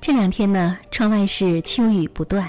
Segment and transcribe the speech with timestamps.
[0.00, 2.48] 这两天呢，窗外是秋雨不断，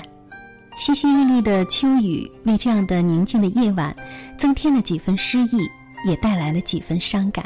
[0.78, 3.94] 淅淅沥沥的秋雨为这样的宁静的夜晚
[4.38, 5.70] 增添了几分诗意，
[6.08, 7.46] 也带来了几分伤感。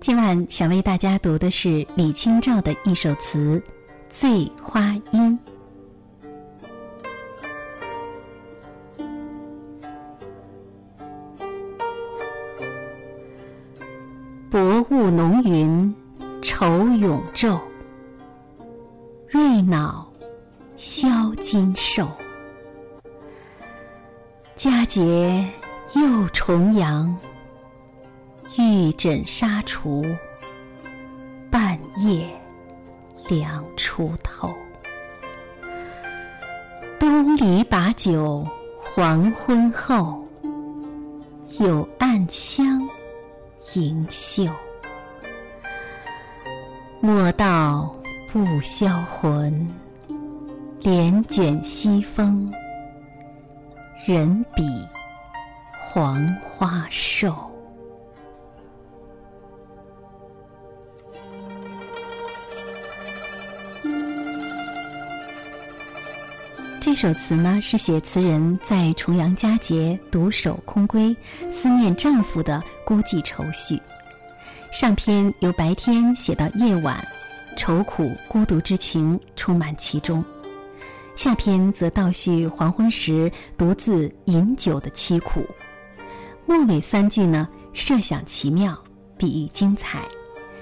[0.00, 3.60] 今晚想为大家读的是李清照的一首词
[4.08, 5.32] 《醉花阴》。
[14.48, 15.92] 薄雾浓云，
[16.40, 17.58] 愁永昼。
[19.28, 20.06] 瑞脑
[20.76, 22.06] 消金兽，
[24.54, 25.44] 佳节
[25.94, 27.14] 又重阳。
[28.56, 30.04] 玉枕纱厨，
[31.50, 32.28] 半夜
[33.28, 34.54] 凉初透。
[36.98, 38.46] 东篱把酒
[38.82, 40.24] 黄昏后，
[41.58, 42.88] 有暗香
[43.74, 44.46] 盈袖。
[47.00, 47.92] 莫道。
[48.36, 49.66] 不销魂，
[50.82, 52.52] 帘卷西风。
[54.04, 54.62] 人比
[55.72, 57.34] 黄花瘦。
[66.78, 71.16] 这首词呢，是写词人在重阳佳节独守空闺，
[71.50, 73.80] 思念丈夫的孤寂愁绪。
[74.70, 77.02] 上篇由白天写到夜晚。
[77.56, 80.22] 愁苦孤独之情充满其中，
[81.16, 85.44] 下篇则倒叙黄昏时独自饮酒的凄苦。
[86.44, 88.76] 末尾三句呢，设想奇妙，
[89.16, 90.00] 比喻精彩，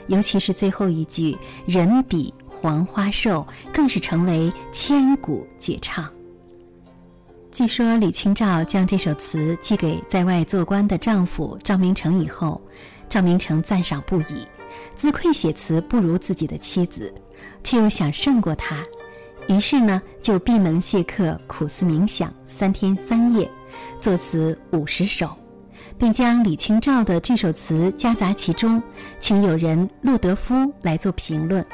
[0.07, 6.09] 尤其是最后一句“人比黄花瘦”，更是成为千古绝唱。
[7.55, 12.61] 据说李清照将这首词寄给在外做官的丈夫赵明诚以后，
[13.09, 14.45] 赵明诚赞赏不已。
[14.97, 17.15] 自愧写词不如自己的妻子，
[17.63, 18.83] 却又想胜过她，
[19.47, 23.49] 于是呢，就闭门谢客，苦思冥想三天三夜，
[24.01, 25.31] 作词五十首，
[25.97, 28.83] 并将李清照的这首词夹杂其中，
[29.21, 31.65] 请友人陆德夫来做评论。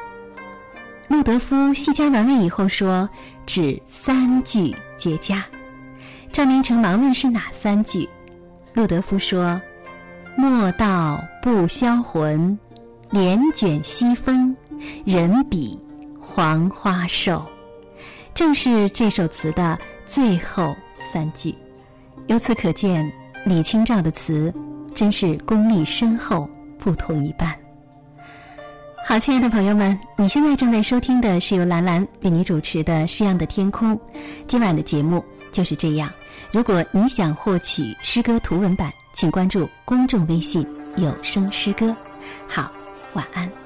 [1.09, 3.09] 陆德夫细加玩味以后说
[3.47, 5.43] ：“只三句绝佳。”
[6.33, 8.09] 赵明诚忙问是哪三句，
[8.73, 9.61] 陆德夫说
[10.39, 12.59] ：“莫道不销魂。”
[13.11, 14.57] 帘卷西风，
[15.05, 15.77] 人比
[16.21, 17.45] 黄花瘦，
[18.33, 19.77] 正是这首词的
[20.07, 20.77] 最后
[21.13, 21.53] 三句。
[22.29, 23.11] 由此可见，
[23.45, 24.55] 李清照的词
[24.95, 26.49] 真是功力深厚，
[26.79, 27.53] 不同一般。
[29.09, 33.97] 好，亲爱的朋友们，你现在正在收听的是由兰兰为你主持的《诗样的天空》。
[34.47, 36.11] 今晚的节目就是这样。
[36.53, 40.67] 如果你想获取诗歌图文版，请关注公众微信
[40.97, 41.95] “有声诗歌”。
[42.49, 42.71] 好。
[43.15, 43.60] 晚安。